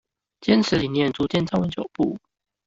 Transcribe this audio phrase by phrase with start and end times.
[0.39, 2.17] 堅持理念，逐漸站穩腳步